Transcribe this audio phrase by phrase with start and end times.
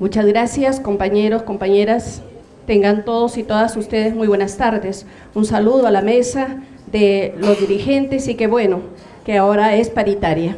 [0.00, 2.22] Muchas gracias, compañeros, compañeras.
[2.66, 5.04] Tengan todos y todas ustedes muy buenas tardes.
[5.34, 6.56] Un saludo a la mesa
[6.90, 8.80] de los dirigentes y que bueno,
[9.26, 10.56] que ahora es paritaria.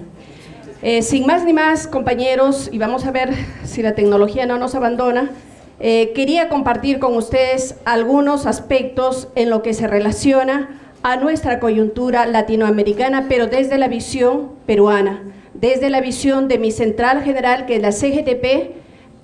[0.81, 3.31] Eh, sin más ni más, compañeros, y vamos a ver
[3.65, 5.33] si la tecnología no nos abandona,
[5.81, 12.27] eh, quería compartir con ustedes algunos aspectos en lo que se relaciona a nuestra coyuntura
[12.27, 15.21] latinoamericana, pero desde la visión peruana,
[15.53, 18.82] desde la visión de mi central general, que es la CGTP,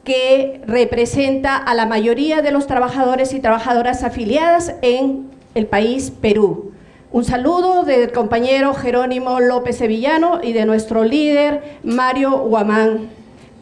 [0.09, 6.73] que representa a la mayoría de los trabajadores y trabajadoras afiliadas en el país Perú.
[7.13, 13.11] Un saludo del compañero Jerónimo López Sevillano y de nuestro líder Mario Guamán,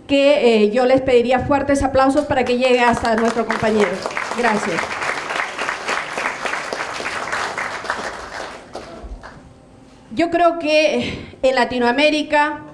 [0.06, 3.90] que eh, yo les pediría fuertes aplausos para que llegue hasta nuestro compañero.
[4.38, 4.80] Gracias.
[10.12, 12.65] Yo creo que en Latinoamérica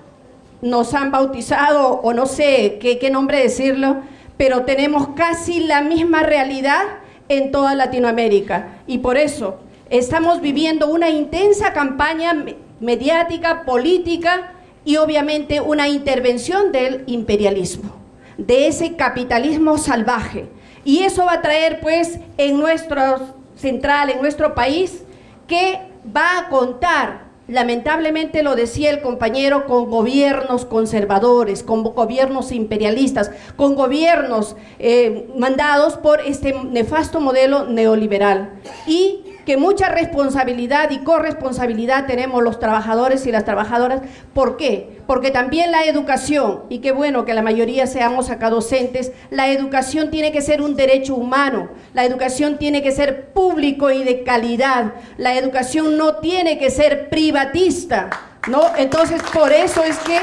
[0.62, 3.96] nos han bautizado, o no sé qué, nombre decirlo,
[4.36, 6.82] pero tenemos casi la misma realidad
[7.28, 8.78] en toda Latinoamérica.
[8.86, 9.58] Y por eso
[9.90, 12.44] estamos viviendo una intensa campaña
[12.80, 14.52] mediática, política
[14.84, 17.96] y obviamente una intervención del imperialismo,
[18.38, 20.48] de ese capitalismo salvaje.
[20.84, 25.02] Y eso va a traer pues en nuestro central, en nuestro país,
[25.46, 33.30] que va a contar, lamentablemente lo decía el compañero, con gobiernos conservadores, con gobiernos imperialistas,
[33.56, 38.50] con gobiernos eh, mandados por este nefasto modelo neoliberal.
[38.86, 44.02] Y que mucha responsabilidad y corresponsabilidad tenemos los trabajadores y las trabajadoras.
[44.34, 45.00] ¿Por qué?
[45.06, 50.10] Porque también la educación, y qué bueno que la mayoría seamos acá docentes, la educación
[50.10, 54.94] tiene que ser un derecho humano, la educación tiene que ser público y de calidad,
[55.16, 58.10] la educación no tiene que ser privatista,
[58.48, 58.62] ¿no?
[58.76, 60.18] Entonces, por eso es que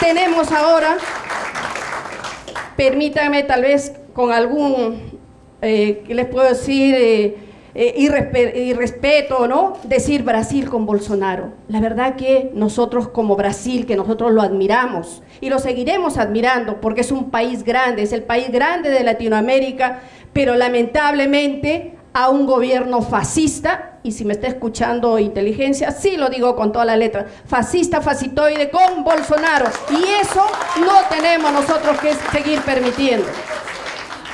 [0.00, 0.96] tenemos ahora,
[2.76, 5.18] permítanme tal vez con algún,
[5.60, 6.94] eh, ¿qué les puedo decir?
[6.96, 7.36] Eh,
[7.74, 8.08] eh, y,
[8.74, 9.76] respeto, ¿no?
[9.82, 11.52] Decir Brasil con Bolsonaro.
[11.68, 17.00] La verdad que nosotros como Brasil, que nosotros lo admiramos y lo seguiremos admirando porque
[17.00, 23.02] es un país grande, es el país grande de Latinoamérica, pero lamentablemente a un gobierno
[23.02, 28.00] fascista, y si me está escuchando inteligencia, sí lo digo con toda la letra, fascista,
[28.00, 29.66] fascitoide con Bolsonaro.
[29.90, 30.46] Y eso
[30.78, 33.26] no tenemos nosotros que seguir permitiendo.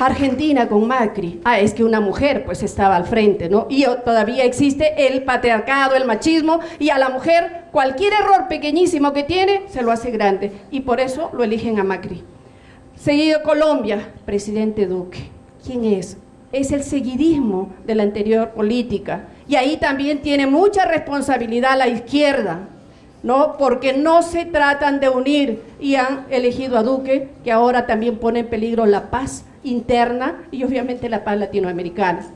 [0.00, 1.40] Argentina con Macri.
[1.44, 3.66] Ah, es que una mujer pues estaba al frente, ¿no?
[3.68, 9.24] Y todavía existe el patriarcado, el machismo, y a la mujer cualquier error pequeñísimo que
[9.24, 10.52] tiene se lo hace grande.
[10.70, 12.24] Y por eso lo eligen a Macri.
[12.96, 15.28] Seguido Colombia, presidente Duque.
[15.64, 16.16] ¿Quién es?
[16.50, 19.28] Es el seguidismo de la anterior política.
[19.46, 22.68] Y ahí también tiene mucha responsabilidad la izquierda,
[23.22, 23.58] ¿no?
[23.58, 28.40] Porque no se tratan de unir y han elegido a Duque, que ahora también pone
[28.40, 32.26] en peligro la paz interna y obviamente la paz latinoamericana.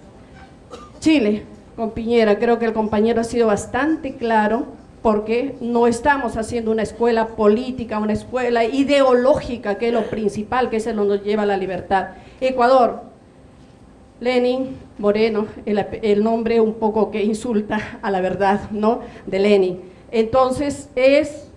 [1.01, 1.45] Chile,
[1.77, 4.67] con creo que el compañero ha sido bastante claro
[5.03, 10.77] porque no estamos haciendo una escuela política, una escuela ideológica, que es lo principal, que
[10.77, 12.09] es lo que nos lleva a la libertad.
[12.41, 13.03] Ecuador,
[14.21, 19.01] Lenin Moreno, el, el, nombre un poco que insulta a la verdad, ¿no?
[19.27, 19.81] De Lenin.
[20.11, 21.49] Entonces es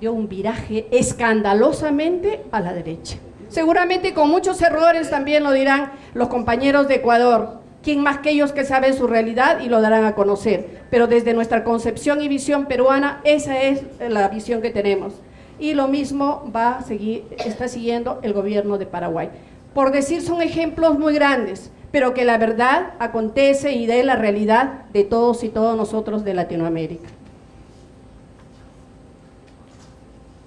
[0.00, 3.18] dio un viraje escandalosamente a la derecha.
[3.48, 7.60] Seguramente con muchos errores también lo dirán los compañeros de Ecuador.
[7.82, 10.82] ¿Quién más que ellos que saben su realidad y lo darán a conocer?
[10.90, 15.14] Pero desde nuestra concepción y visión peruana, esa es la visión que tenemos.
[15.58, 19.30] Y lo mismo va a seguir, está siguiendo el gobierno de Paraguay.
[19.72, 24.84] Por decir, son ejemplos muy grandes, pero que la verdad acontece y de la realidad
[24.92, 27.08] de todos y todos nosotros de Latinoamérica.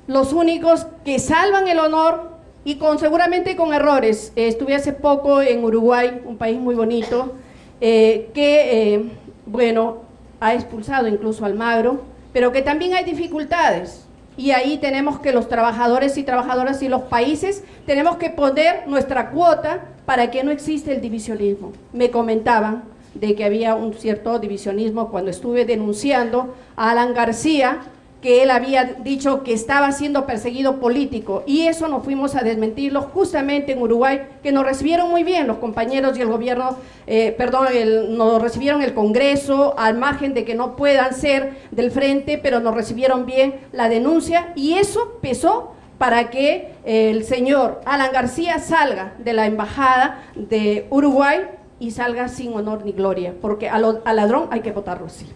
[0.06, 4.32] Los únicos que salvan el honor y con seguramente con errores.
[4.36, 7.34] Eh, estuve hace poco en Uruguay, un país muy bonito,
[7.80, 9.12] eh, que, eh,
[9.46, 10.04] bueno,
[10.40, 12.02] ha expulsado incluso al magro,
[12.34, 14.06] pero que también hay dificultades.
[14.38, 19.30] Y ahí tenemos que los trabajadores y trabajadoras y los países tenemos que poner nuestra
[19.32, 21.74] cuota para que no exista el divisionismo.
[21.92, 22.84] Me comentaban
[23.14, 27.82] de que había un cierto divisionismo cuando estuve denunciando a Alan García,
[28.22, 33.02] que él había dicho que estaba siendo perseguido político y eso nos fuimos a desmentirlo
[33.02, 36.78] justamente en Uruguay, que nos recibieron muy bien los compañeros y el gobierno,
[37.08, 37.68] eh, perdón,
[38.16, 42.76] nos recibieron el Congreso al margen de que no puedan ser del frente, pero nos
[42.76, 49.34] recibieron bien la denuncia y eso pesó para que el señor Alan García salga de
[49.34, 51.42] la embajada de Uruguay
[51.80, 55.28] y salga sin honor ni gloria, porque al ladrón hay que votarlo sí.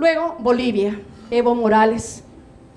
[0.00, 0.98] Luego, Bolivia.
[1.30, 2.24] Evo Morales,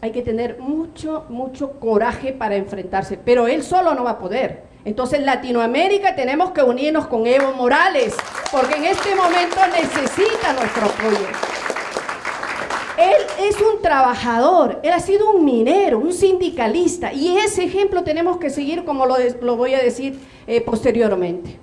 [0.02, 4.64] hay que tener mucho, mucho coraje para enfrentarse, pero él solo no va a poder.
[4.84, 8.14] Entonces Latinoamérica tenemos que unirnos con Evo Morales,
[8.52, 11.26] porque en este momento necesita nuestro apoyo.
[12.98, 18.36] Él es un trabajador, él ha sido un minero, un sindicalista, y ese ejemplo tenemos
[18.36, 21.58] que seguir como lo, voy a decir eh, posteriormente.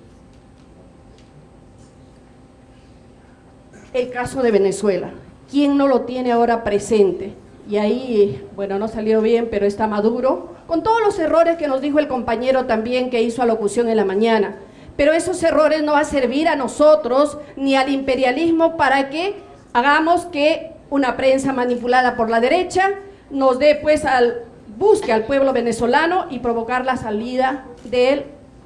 [3.93, 5.11] El caso de Venezuela,
[5.51, 7.35] ¿quién no lo tiene ahora presente?
[7.71, 11.79] y ahí, bueno, no salió bien, pero está maduro, con todos los errores que nos
[11.79, 14.57] dijo el compañero también que hizo alocución en la mañana.
[14.97, 19.35] Pero esos errores no van a servir a nosotros ni al imperialismo para que
[19.71, 22.89] hagamos que una prensa manipulada por la derecha
[23.29, 24.43] nos dé pues al
[24.77, 28.25] busque al pueblo venezolano y provocar la salida del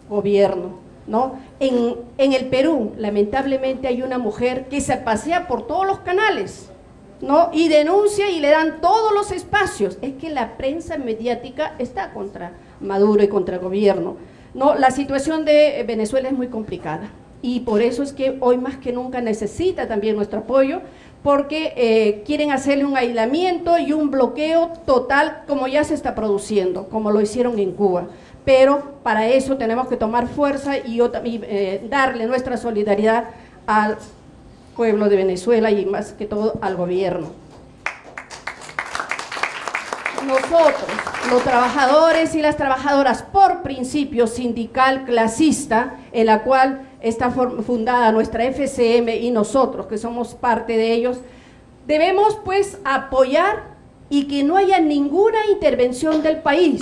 [0.10, 0.80] gobierno.
[1.06, 1.36] ¿no?
[1.60, 6.72] En, en el Perú, lamentablemente, hay una mujer que se pasea por todos los canales
[7.22, 7.50] ¿no?
[7.54, 9.98] Y denuncia y le dan todos los espacios.
[10.02, 14.18] Es que la prensa mediática está contra Maduro y contra el gobierno.
[14.54, 17.10] No, la situación de Venezuela es muy complicada
[17.42, 20.82] y por eso es que hoy más que nunca necesita también nuestro apoyo
[21.22, 26.88] porque eh, quieren hacerle un aislamiento y un bloqueo total como ya se está produciendo,
[26.88, 28.08] como lo hicieron en Cuba.
[28.46, 33.26] Pero para eso tenemos que tomar fuerza y, eh, darle nuestra solidaridad
[33.68, 33.98] al
[34.76, 37.28] pueblo de Venezuela y más que todo al gobierno.
[40.26, 40.90] Nosotros,
[41.30, 48.44] los trabajadores y las trabajadoras, por principio sindical clasista, en la cual está fundada nuestra
[48.46, 51.18] FCM y nosotros, que somos parte de ellos,
[51.86, 53.76] debemos pues apoyar
[54.10, 56.80] y que no haya ninguna intervención del país.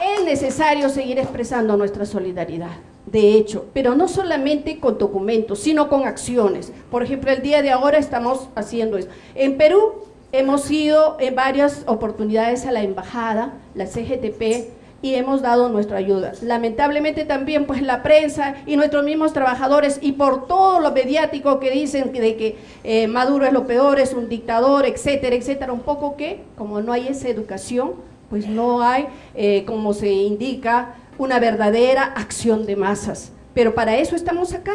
[0.00, 6.06] Es necesario seguir expresando nuestra solidaridad de hecho, pero no solamente con documentos, sino con
[6.06, 6.72] acciones.
[6.90, 9.08] Por ejemplo, el día de ahora estamos haciendo eso.
[9.34, 9.94] En Perú
[10.32, 14.70] hemos ido en varias oportunidades a la embajada, la CGTP,
[15.02, 16.32] y hemos dado nuestra ayuda.
[16.42, 21.70] Lamentablemente también pues la prensa y nuestros mismos trabajadores y por todo lo mediático que
[21.70, 26.16] dicen de que eh, Maduro es lo peor, es un dictador, etcétera, etcétera, un poco
[26.16, 27.92] que como no hay esa educación,
[28.30, 33.32] pues no hay, eh, como se indica, una verdadera acción de masas.
[33.54, 34.74] Pero para eso estamos acá.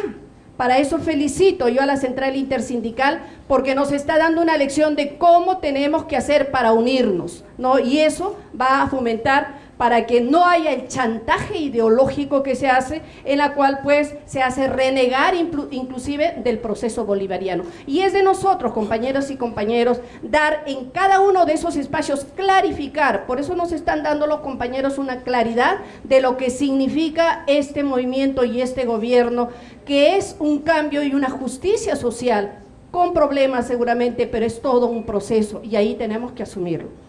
[0.56, 5.16] Para eso felicito yo a la Central Intersindical porque nos está dando una lección de
[5.16, 7.78] cómo tenemos que hacer para unirnos, ¿no?
[7.78, 13.02] Y eso va a fomentar para que no haya el chantaje ideológico que se hace,
[13.24, 17.64] en la cual pues se hace renegar inclusive del proceso bolivariano.
[17.84, 23.26] Y es de nosotros, compañeros y compañeros, dar en cada uno de esos espacios, clarificar,
[23.26, 28.44] por eso nos están dando los compañeros una claridad de lo que significa este movimiento
[28.44, 29.48] y este gobierno,
[29.84, 32.60] que es un cambio y una justicia social,
[32.92, 37.01] con problemas seguramente, pero es todo un proceso y ahí tenemos que asumirlo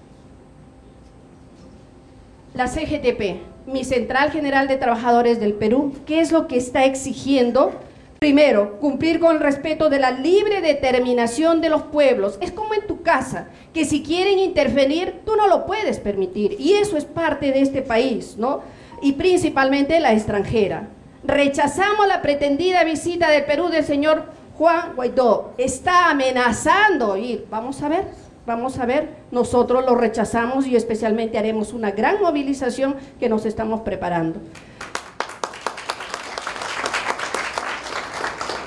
[2.54, 7.72] la CGTP, mi Central General de Trabajadores del Perú, ¿qué es lo que está exigiendo?
[8.20, 12.38] Primero, cumplir con el respeto de la libre determinación de los pueblos.
[12.42, 16.56] Es como en tu casa, que si quieren intervenir, tú no lo puedes permitir.
[16.60, 18.62] Y eso es parte de este país, ¿no?
[19.02, 20.88] Y principalmente la extranjera.
[21.26, 24.26] Rechazamos la pretendida visita del Perú del señor
[24.58, 25.54] Juan Guaidó.
[25.58, 27.46] Está amenazando ir.
[27.50, 28.06] Vamos a ver.
[28.46, 33.82] Vamos a ver, nosotros lo rechazamos y especialmente haremos una gran movilización que nos estamos
[33.82, 34.40] preparando.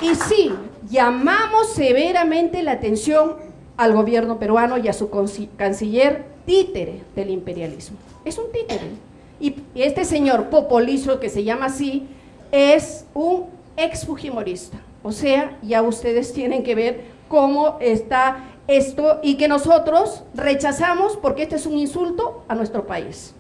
[0.01, 0.55] Y sí,
[0.89, 3.37] llamamos severamente la atención
[3.77, 5.11] al gobierno peruano y a su
[5.57, 7.99] canciller títere del imperialismo.
[8.25, 8.93] Es un títere.
[9.39, 12.07] Y este señor Popolizo, que se llama así,
[12.51, 14.79] es un ex fujimorista.
[15.03, 21.45] O sea, ya ustedes tienen que ver cómo está esto y que nosotros rechazamos porque
[21.45, 23.35] este es un insulto a nuestro país.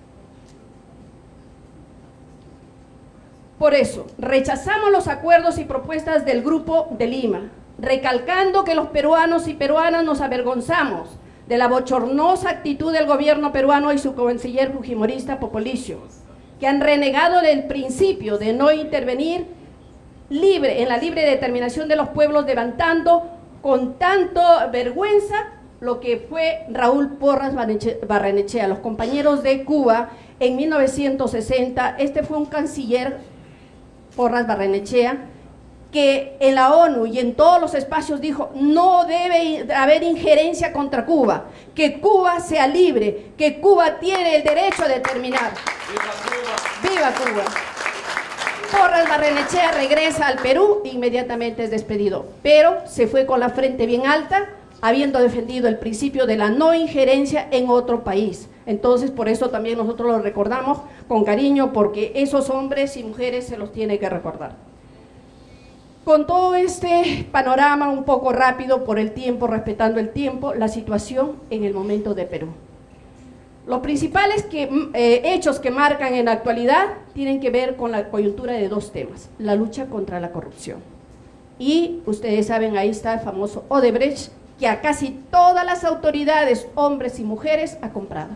[3.58, 9.48] Por eso, rechazamos los acuerdos y propuestas del Grupo de Lima, recalcando que los peruanos
[9.48, 11.08] y peruanas nos avergonzamos
[11.48, 16.00] de la bochornosa actitud del gobierno peruano y su canciller fujimorista Popolicio,
[16.60, 19.46] que han renegado del principio de no intervenir
[20.28, 26.64] libre en la libre determinación de los pueblos levantando con tanto vergüenza lo que fue
[26.70, 30.10] Raúl Porras Barrenechea, los compañeros de Cuba
[30.40, 31.96] en 1960.
[31.98, 33.18] Este fue un canciller,
[34.16, 35.26] Porras Barrenechea,
[35.92, 41.06] que en la ONU y en todos los espacios dijo, no debe haber injerencia contra
[41.06, 41.44] Cuba,
[41.74, 45.52] que Cuba sea libre, que Cuba tiene el derecho a determinar.
[46.82, 47.12] ¡Viva Cuba!
[47.22, 47.75] ¡Viva Cuba!
[48.72, 54.06] Porras Barrenechea regresa al Perú, inmediatamente es despedido, pero se fue con la frente bien
[54.06, 54.48] alta
[54.80, 58.48] habiendo defendido el principio de la no injerencia en otro país.
[58.66, 63.56] Entonces, por eso también nosotros lo recordamos con cariño, porque esos hombres y mujeres se
[63.56, 64.56] los tiene que recordar.
[66.04, 71.36] Con todo este panorama un poco rápido por el tiempo, respetando el tiempo, la situación
[71.50, 72.48] en el momento de Perú.
[73.66, 78.08] Los principales mm, eh, hechos que marcan en la actualidad tienen que ver con la
[78.10, 80.78] coyuntura de dos temas, la lucha contra la corrupción.
[81.58, 84.30] Y ustedes saben, ahí está el famoso Odebrecht,
[84.60, 88.30] que a casi todas las autoridades, hombres y mujeres, ha comprado.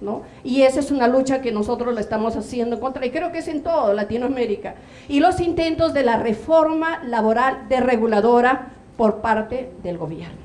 [0.00, 0.22] ¿no?
[0.44, 3.48] Y esa es una lucha que nosotros la estamos haciendo contra, y creo que es
[3.48, 4.76] en todo Latinoamérica.
[5.08, 10.38] Y los intentos de la reforma laboral desreguladora por parte del gobierno.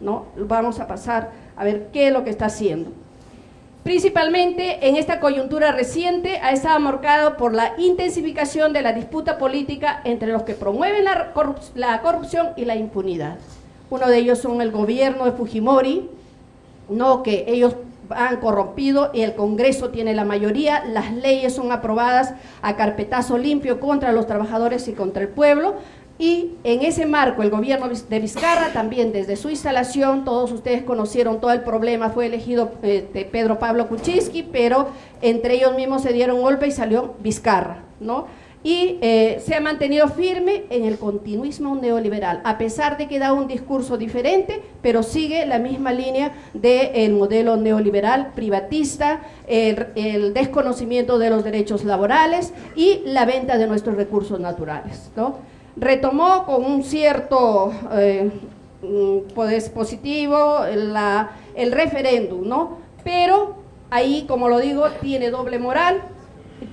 [0.00, 0.26] ¿no?
[0.36, 2.90] Vamos a pasar a ver qué es lo que está haciendo.
[3.86, 10.00] Principalmente en esta coyuntura reciente ha estado marcado por la intensificación de la disputa política
[10.02, 13.36] entre los que promueven la, corrupción y la impunidad.
[13.88, 16.10] Uno de ellos son el gobierno de Fujimori,
[16.88, 17.76] no que ellos
[18.10, 23.78] han corrompido y el Congreso tiene la mayoría, las leyes son aprobadas a carpetazo limpio
[23.78, 25.76] contra los trabajadores y contra el pueblo,
[26.18, 31.40] y en ese marco, el gobierno de Vizcarra también desde su instalación, todos ustedes conocieron
[31.40, 34.88] todo el problema, fue elegido eh, Pedro Pablo Kuczynski, pero
[35.20, 38.26] entre ellos mismos se dieron golpe y salió Vizcarra, ¿no?
[38.64, 43.34] Y eh, se ha mantenido firme en el continuismo neoliberal, a pesar de que da
[43.34, 51.18] un discurso diferente, pero sigue la misma línea del modelo neoliberal privatista, el, el desconocimiento
[51.18, 55.36] de los derechos laborales y la venta de nuestros recursos naturales, ¿no?
[55.76, 58.30] Retomó con un cierto eh,
[58.82, 62.78] mm, poder positivo la, el referéndum, ¿no?
[63.04, 63.56] Pero
[63.90, 66.02] ahí, como lo digo, tiene doble moral,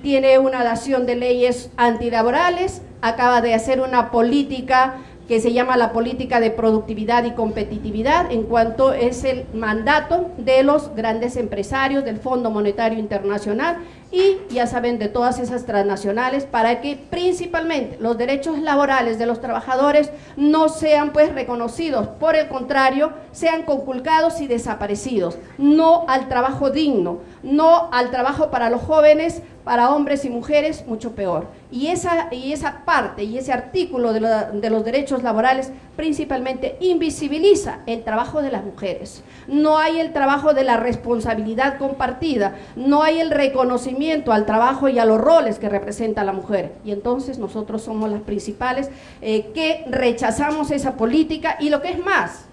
[0.02, 4.96] tiene una dación de leyes antilaborales, acaba de hacer una política
[5.28, 10.62] que se llama la política de productividad y competitividad, en cuanto es el mandato de
[10.62, 13.78] los grandes empresarios del Fondo Monetario Internacional
[14.10, 19.40] y ya saben de todas esas transnacionales para que principalmente los derechos laborales de los
[19.40, 26.70] trabajadores no sean pues reconocidos, por el contrario, sean conculcados y desaparecidos, no al trabajo
[26.70, 31.46] digno, no al trabajo para los jóvenes, para hombres y mujeres, mucho peor.
[31.72, 38.04] Y esa, y esa parte y ese artículo de, los derechos laborales principalmente invisibiliza el
[38.04, 39.24] trabajo de las mujeres.
[39.48, 44.98] No hay el trabajo de la responsabilidad compartida, no hay el reconocimiento al trabajo y
[44.98, 46.72] a los roles que representa la mujer.
[46.84, 48.90] Y entonces nosotros somos las principales
[49.22, 52.44] eh, que rechazamos esa política y lo que es más,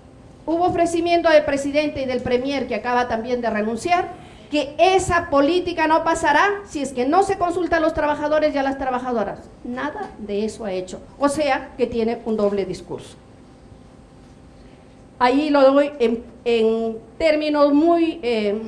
[0.45, 4.20] hubo ofrecimiento del presidente y del premier que acaba también de renunciar
[4.51, 8.57] que esa política no pasará si es que no se consulta a los trabajadores y
[8.57, 9.39] a las trabajadoras.
[9.63, 10.99] Nada de eso ha hecho.
[11.17, 13.15] O sea, que tiene un doble discurso.
[15.19, 18.61] Ahí lo doy en, términos muy eh,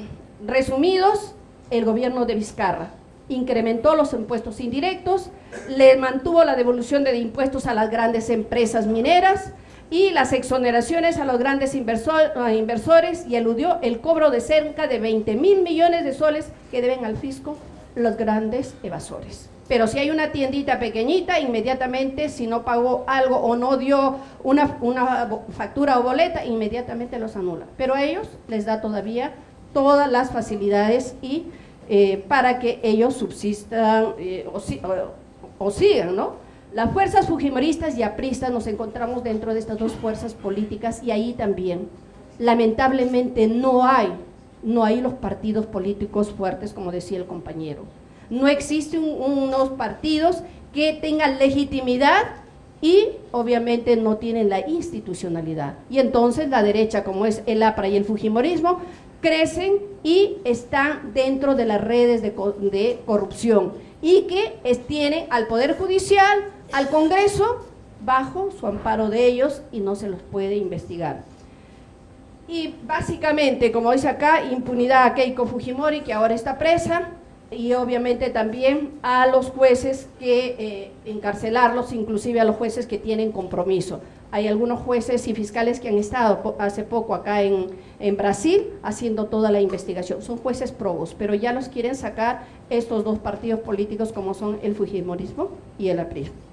[0.45, 1.35] resumidos,
[1.69, 2.91] el gobierno de Vizcarra
[3.29, 5.29] incrementó los impuestos indirectos,
[5.69, 9.51] le mantuvo la devolución de impuestos a las grandes empresas mineras,
[9.93, 15.35] y las exoneraciones a los grandes inversores y eludió el cobro de cerca de 20
[15.35, 17.57] mil millones de soles que deben al fisco
[17.93, 19.51] los grandes evasores.
[19.67, 24.79] Pero si hay una tiendita pequeñita, inmediatamente, si no pagó algo o no dio una,
[25.55, 27.67] factura o boleta, inmediatamente los anula.
[27.77, 29.33] Pero a ellos les da todavía
[29.75, 31.45] todas las facilidades y
[31.87, 34.59] eh, para que ellos subsistan eh, o,
[35.63, 36.42] o sigan, ¿no?
[36.73, 41.33] Las fuerzas fujimoristas y apristas nos encontramos dentro de estas dos fuerzas políticas y ahí
[41.33, 41.87] también,
[42.39, 44.07] lamentablemente, no hay,
[44.63, 47.83] no hay los partidos políticos fuertes, como decía el compañero.
[48.31, 50.41] No existen unos partidos
[50.73, 52.23] que tengan legitimidad
[52.81, 55.75] y obviamente no tienen la institucionalidad.
[55.91, 58.79] Y entonces la derecha, como es el APRA y el Fujimorismo,
[59.21, 65.77] crecen y están dentro de las redes de, de corrupción y que tienen al Poder
[65.77, 67.59] Judicial, al Congreso
[68.03, 71.23] bajo su amparo de ellos y no se los puede investigar.
[72.47, 77.09] Y básicamente, como dice acá, impunidad a Keiko Fujimori, que ahora está presa,
[77.51, 83.31] y obviamente también a los jueces que eh, encarcelarlos, inclusive a los jueces que tienen
[83.31, 84.01] compromiso.
[84.31, 87.67] Hay algunos jueces y fiscales que han estado hace poco acá en,
[87.99, 90.23] en Brasil haciendo toda la investigación.
[90.23, 94.73] Son jueces probos, pero ya los quieren sacar estos dos partidos políticos como son el
[94.73, 96.52] Fujimorismo y el aprismo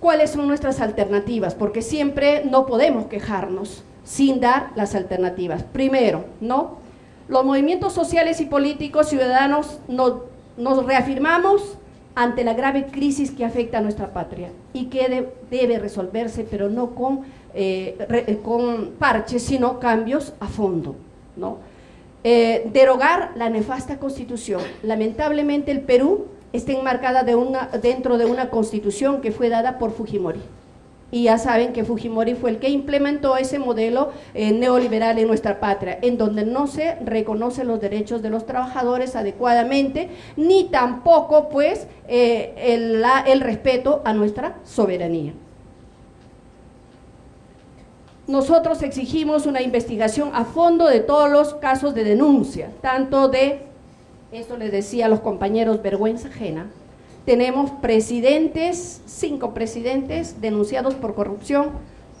[0.00, 5.62] cuáles son nuestras alternativas, porque siempre no podemos quejarnos sin dar las alternativas.
[5.62, 6.78] Primero, ¿no?
[7.28, 10.14] Los movimientos sociales y políticos ciudadanos nos,
[10.56, 11.78] nos reafirmamos
[12.14, 16.94] ante la grave crisis que afecta a nuestra patria y que debe resolverse, pero no
[16.94, 17.20] con,
[17.54, 20.96] eh, eh, con parches, sino cambios a fondo.
[21.36, 21.58] ¿no?
[22.24, 24.60] Eh, derogar la nefasta constitución.
[24.82, 27.24] Lamentablemente el Perú está enmarcada
[27.80, 30.40] dentro de una constitución que fue dada por Fujimori.
[31.10, 35.58] Y ya saben que Fujimori fue el que implementó ese modelo eh, neoliberal en nuestra
[35.58, 41.86] patria, en donde no se reconocen los derechos de los trabajadores adecuadamente, ni tampoco pues
[42.08, 45.32] eh, el, el respeto a nuestra soberanía.
[48.26, 53.67] Nosotros exigimos una investigación a fondo de todos los casos de denuncia, tanto de,
[54.32, 56.66] esto les decía a los compañeros, vergüenza ajena,
[57.24, 61.70] tenemos presidentes, cinco presidentes denunciados por corrupción,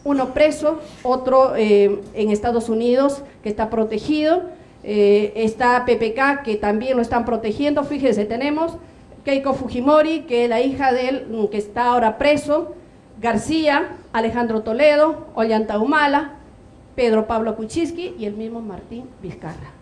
[0.04, 4.42] uno preso, otro eh, en Estados Unidos que está protegido,
[4.84, 8.76] eh, está PPK que también lo están protegiendo, fíjense, tenemos
[9.24, 12.74] Keiko Fujimori, que es la hija de él, mm, que está ahora preso,
[13.20, 16.34] García, Alejandro Toledo, Ollanta Humala,
[16.94, 19.72] Pedro Pablo Kuczynski y el mismo Martín Vizcarra.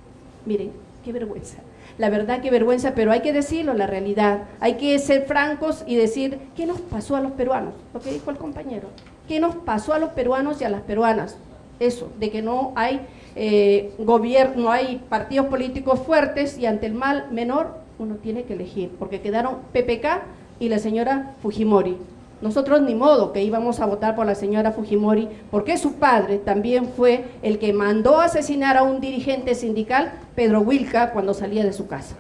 [0.45, 1.59] Miren, qué vergüenza.
[1.99, 4.43] La verdad que vergüenza, pero hay que decirlo, la realidad.
[4.59, 7.75] Hay que ser francos y decir, ¿qué nos pasó a los peruanos?
[7.95, 8.89] Lo que dijo el compañero.
[9.29, 11.39] ¿Qué nos pasó a los peruanos y a las peruanas?
[11.79, 13.03] Eso, de que no hay
[13.37, 18.55] eh, gobierno, no hay partidos políticos fuertes y ante el mal menor uno tiene que
[18.55, 20.23] elegir, porque quedaron PPK
[20.59, 21.97] y la señora Fujimori.
[22.43, 26.87] Nosotros ni modo que íbamos a votar por la señora Fujimori, porque su padre también
[26.95, 31.87] fue el que mandó asesinar a un dirigente sindical, Pedro Wilca, cuando salía de su
[31.87, 32.17] casa.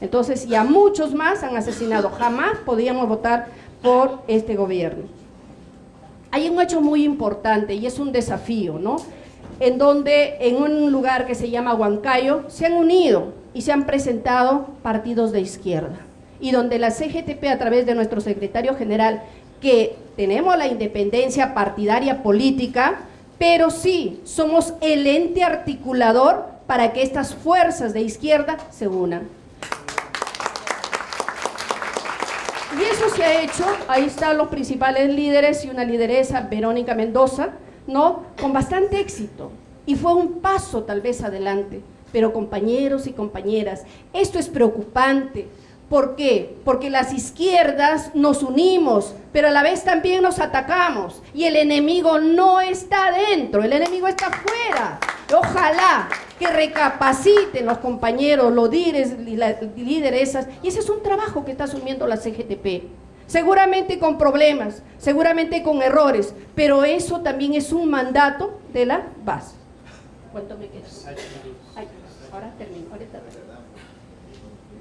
[0.00, 2.10] Entonces, y a muchos más han asesinado.
[2.10, 3.46] Jamás podíamos votar
[3.80, 5.04] por este gobierno.
[6.32, 8.96] Hay un hecho muy importante y es un desafío, ¿no?
[9.60, 13.86] En donde en un lugar que se llama Huancayo se han unido y se han
[13.86, 15.98] presentado partidos de izquierda
[16.40, 19.22] y donde la CGTP a través de nuestro secretario general
[19.60, 23.00] que tenemos la independencia partidaria política,
[23.38, 29.28] pero sí somos el ente articulador para que estas fuerzas de izquierda se unan.
[32.78, 37.50] Y eso se ha hecho, ahí están los principales líderes y una lideresa, Verónica Mendoza,
[37.86, 38.24] ¿no?
[38.40, 39.50] Con bastante éxito.
[39.86, 41.82] Y fue un paso tal vez adelante.
[42.12, 45.48] Pero compañeros y compañeras, esto es preocupante
[45.90, 46.56] ¿Por qué?
[46.64, 51.20] Porque las izquierdas nos unimos, pero a la vez también nos atacamos.
[51.34, 55.00] Y el enemigo no está dentro, el enemigo está afuera.
[55.36, 60.46] Ojalá que recapaciten los compañeros, los líderes las lideresas.
[60.62, 62.84] Y ese es un trabajo que está asumiendo la CGTP.
[63.26, 69.56] Seguramente con problemas, seguramente con errores, pero eso también es un mandato de la base.
[70.30, 70.86] ¿Cuánto me queda?
[72.32, 73.18] ahora termino, ahorita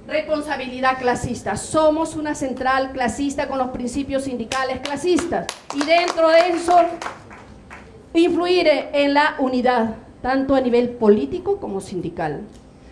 [0.09, 1.55] responsabilidad clasista.
[1.55, 5.47] Somos una central clasista con los principios sindicales clasistas.
[5.75, 6.77] Y dentro de eso,
[8.13, 12.41] influir en la unidad, tanto a nivel político como sindical.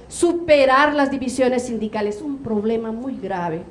[0.08, 3.64] Superar las divisiones sindicales, un problema muy grave.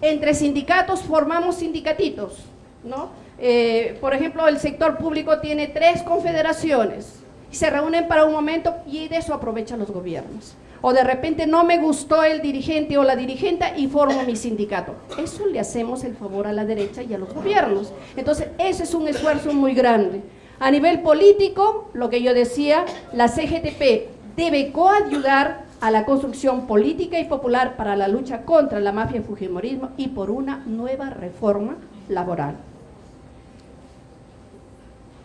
[0.00, 2.44] Entre sindicatos formamos sindicatitos,
[2.84, 3.10] ¿no?
[3.38, 8.76] Eh, por ejemplo, el sector público tiene tres confederaciones y se reúnen para un momento
[8.86, 13.04] y de eso aprovechan los gobiernos o de repente no me gustó el dirigente o
[13.04, 14.94] la dirigente y formo mi sindicato.
[15.16, 17.92] Eso le hacemos el favor a la derecha y a los gobiernos.
[18.16, 20.22] Entonces, ese es un esfuerzo muy grande.
[20.58, 27.18] A nivel político, lo que yo decía, la CGTP debe coayudar a la construcción política
[27.18, 31.76] y popular para la lucha contra la mafia y fujimorismo y por una nueva reforma
[32.08, 32.56] laboral.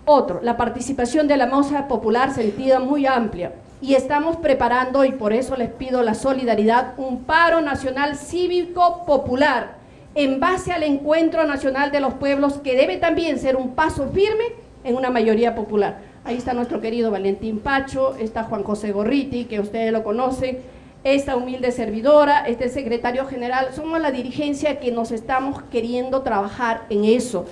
[0.05, 5.33] Otro, la participación de la masa popular sentida muy amplia y estamos preparando, y por
[5.33, 9.77] eso les pido la solidaridad, un paro nacional cívico popular
[10.15, 14.45] en base al encuentro nacional de los pueblos que debe también ser un paso firme
[14.83, 15.99] en una mayoría popular.
[16.25, 20.59] Ahí está nuestro querido Valentín Pacho, está Juan José Gorriti, que ustedes lo conocen,
[21.03, 27.05] esta humilde servidora, este secretario general, somos la dirigencia que nos estamos queriendo trabajar en
[27.05, 27.45] eso.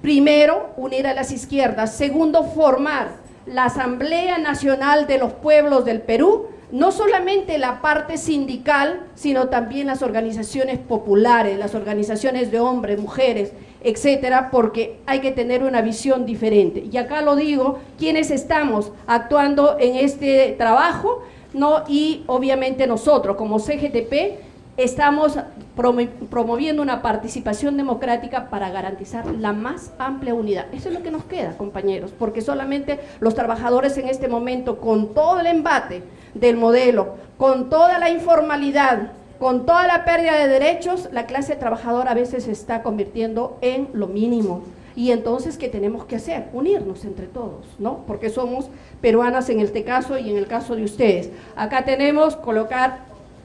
[0.00, 1.94] Primero, unir a las izquierdas.
[1.94, 9.06] Segundo, formar la Asamblea Nacional de los Pueblos del Perú, no solamente la parte sindical,
[9.14, 15.62] sino también las organizaciones populares, las organizaciones de hombres, mujeres, etcétera, porque hay que tener
[15.62, 16.84] una visión diferente.
[16.90, 21.22] Y acá lo digo, quienes estamos actuando en este trabajo,
[21.54, 21.84] ¿no?
[21.86, 24.40] y obviamente nosotros como CGTP
[24.76, 25.38] estamos
[25.76, 30.66] promoviendo una participación democrática para garantizar la más amplia unidad.
[30.72, 35.14] Eso es lo que nos queda, compañeros, porque solamente los trabajadores en este momento, con
[35.14, 36.02] todo el embate
[36.34, 42.12] del modelo, con toda la informalidad Con toda la pérdida de derechos, la clase trabajadora
[42.12, 44.62] a veces se está convirtiendo en lo mínimo.
[44.94, 46.48] Y entonces, ¿qué tenemos que hacer?
[46.54, 47.98] Unirnos entre todos, ¿no?
[48.06, 48.70] Porque somos
[49.02, 51.28] peruanas en este caso y en el caso de ustedes.
[51.54, 53.00] Acá tenemos colocar,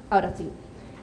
[0.10, 0.48] ahora sí,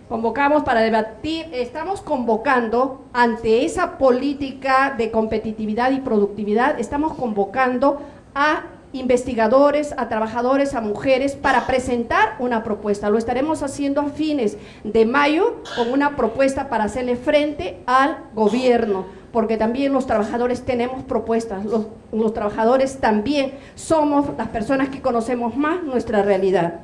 [0.09, 8.01] convocamos para debatir, estamos convocando ante esa política de competitividad y productividad, estamos convocando
[8.35, 13.11] a investigadores, a trabajadores, a mujeres, para presentar una propuesta.
[13.11, 19.05] Lo estaremos haciendo a fines de mayo con una propuesta para hacerle frente al gobierno,
[19.31, 25.83] porque también los trabajadores tenemos propuestas, los, trabajadores también somos las personas que conocemos más
[25.83, 26.81] nuestra realidad.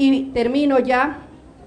[0.00, 1.18] Y termino ya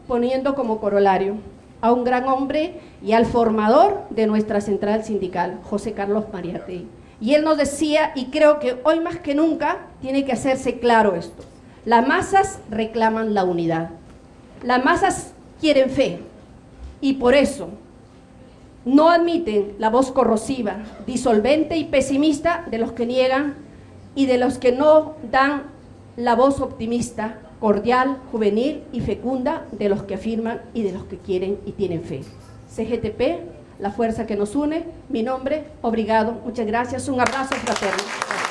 [0.08, 1.36] poniendo como corolario
[1.82, 6.88] a un gran hombre y al formador de nuestra central sindical, José Carlos Mariátegui.
[7.22, 11.14] Y él nos decía, y creo que hoy más que nunca tiene que hacerse claro
[11.14, 11.44] esto,
[11.86, 13.92] las masas reclaman la unidad,
[14.64, 16.18] las masas quieren fe,
[17.02, 17.70] y por eso
[18.84, 23.54] no admiten la voz corrosiva, disolvente y pesimista de los que niegan
[24.16, 25.66] y de los que no dan
[26.18, 31.18] la voz optimista cordial, juvenil y fecunda de los que afirman y de los que
[31.18, 32.20] quieren y tienen fe.
[32.70, 38.43] CGTP, la fuerza que nos une, mi nombre, obrigado, muchas gracias, un abrazo fraterno.